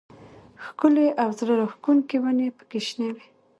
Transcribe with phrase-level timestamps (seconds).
[0.65, 3.25] ښکلې او زړه راښکونکې ونې پکې شنې وې.